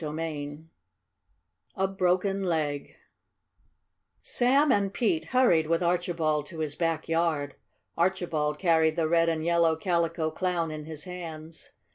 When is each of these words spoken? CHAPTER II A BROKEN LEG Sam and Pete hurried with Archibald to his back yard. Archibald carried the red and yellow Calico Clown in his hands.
CHAPTER 0.03 0.19
II 0.19 0.63
A 1.75 1.87
BROKEN 1.87 2.41
LEG 2.45 2.95
Sam 4.23 4.71
and 4.71 4.91
Pete 4.91 5.25
hurried 5.25 5.67
with 5.67 5.83
Archibald 5.83 6.47
to 6.47 6.57
his 6.57 6.73
back 6.75 7.07
yard. 7.07 7.53
Archibald 7.95 8.57
carried 8.57 8.95
the 8.95 9.07
red 9.07 9.29
and 9.29 9.45
yellow 9.45 9.75
Calico 9.75 10.31
Clown 10.31 10.71
in 10.71 10.85
his 10.85 11.03
hands. 11.03 11.73